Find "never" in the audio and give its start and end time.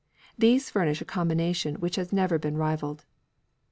2.11-2.39